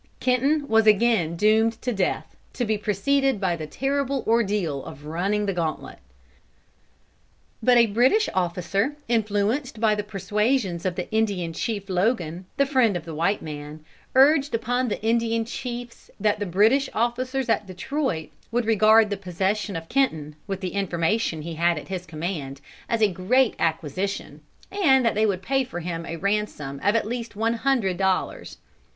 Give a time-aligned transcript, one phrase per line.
[0.19, 5.45] Kenton was again doomed to death, to be preceded by the terrible ordeal of running
[5.45, 5.99] the gauntlet.
[7.61, 12.97] But a British officer, influenced by the persuasions of the Indian chief Logan, the friend
[12.97, 13.85] of the white man,
[14.15, 19.75] urged upon the Indian chiefs that the British officers at Detroit would regard the possession
[19.75, 22.59] of Kenton, with the information he had at his command,
[22.89, 24.41] as a great acquisition,
[24.71, 28.57] and that they would pay for him a ransom of at least one hundred dollars.